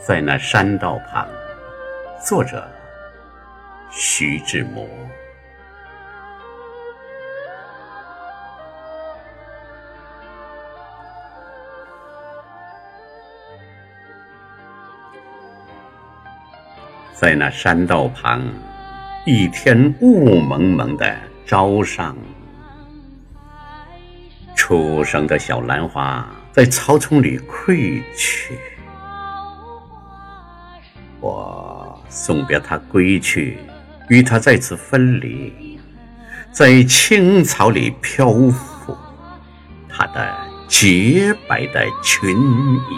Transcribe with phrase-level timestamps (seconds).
[0.00, 1.28] 在那山道旁，
[2.24, 2.66] 作者
[3.90, 4.88] 徐志摩。
[17.12, 18.42] 在那山道旁，
[19.26, 22.16] 一天雾蒙蒙的朝上，
[24.56, 28.56] 初生的小兰花在草丛里溃去。
[32.18, 33.58] 送别他归去，
[34.08, 35.78] 与他再次分离，
[36.50, 38.96] 在青草里漂浮，
[39.88, 40.36] 他的
[40.66, 42.90] 洁白的裙衣。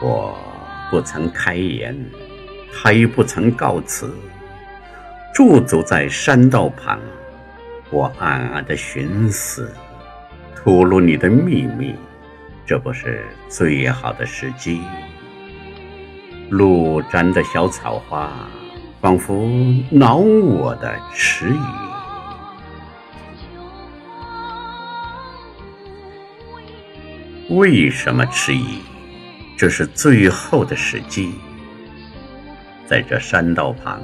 [0.00, 0.38] 我
[0.88, 1.98] 不曾开言，
[2.72, 4.14] 他亦不曾告辞，
[5.34, 7.00] 驻足在山道旁，
[7.90, 9.74] 我暗暗的寻思：
[10.54, 11.96] 吐露你的秘密，
[12.64, 14.80] 这不是最好的时机。
[16.56, 18.30] 露沾的小草花，
[19.00, 19.44] 仿佛
[19.90, 21.58] 恼我的迟疑。
[27.56, 28.78] 为什么迟疑？
[29.58, 31.34] 这是最后的时机，
[32.86, 34.00] 在这山道旁，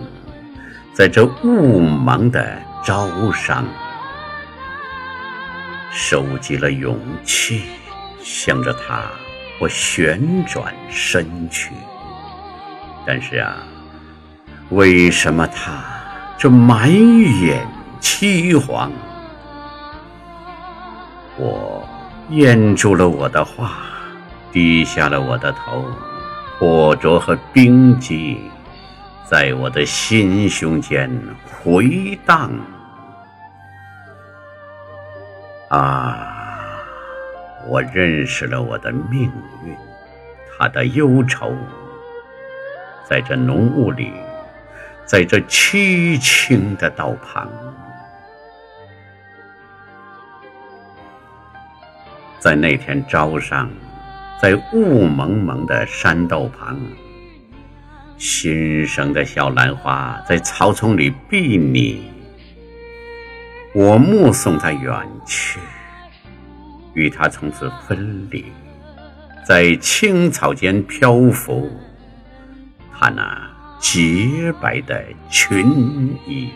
[0.93, 3.65] 在这雾茫的朝上，
[5.93, 7.63] 收集了勇气，
[8.21, 9.03] 向着他，
[9.61, 11.71] 我旋转身去。
[13.07, 13.57] 但是啊，
[14.71, 15.83] 为什么他
[16.39, 17.67] 这满眼
[18.01, 18.91] 凄惶？
[21.37, 21.89] 我
[22.31, 23.87] 咽住了我的话。
[24.53, 25.85] 低下了我的头，
[26.59, 28.51] 火灼和冰激
[29.25, 31.09] 在我的心胸间
[31.63, 32.51] 回荡。
[35.69, 36.19] 啊，
[37.69, 39.31] 我认识了我的命
[39.65, 39.73] 运，
[40.59, 41.55] 他的忧愁，
[43.11, 44.13] 在这浓雾里，
[45.05, 47.51] 在这凄清的道旁，
[52.39, 53.69] 在那天朝上。
[54.41, 56.81] 在雾蒙蒙的山道旁，
[58.17, 62.11] 新生的小兰花在草丛里闭你。
[63.75, 64.91] 我目送它远
[65.27, 65.61] 去，
[66.95, 68.47] 与它从此分离，
[69.45, 71.71] 在青草间漂浮，
[73.01, 73.51] 她那
[73.81, 76.51] 洁白的裙衣。